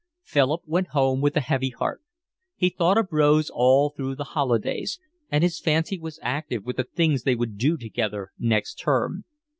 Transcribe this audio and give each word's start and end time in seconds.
Philip 0.23 0.63
went 0.65 0.87
home 0.97 1.21
with 1.21 1.37
a 1.37 1.41
heavy 1.41 1.69
heart. 1.69 2.01
He 2.55 2.69
thought 2.69 2.97
of 2.97 3.09
Rose 3.11 3.51
all 3.53 3.91
through 3.91 4.15
the 4.15 4.23
holidays, 4.33 4.99
and 5.29 5.43
his 5.43 5.59
fancy 5.59 5.99
was 5.99 6.19
active 6.23 6.65
with 6.65 6.77
the 6.77 6.85
things 6.85 7.21
they 7.21 7.35
would 7.35 7.55
do 7.59 7.77
together 7.77 8.31
next 8.39 8.79
term. 8.79 9.25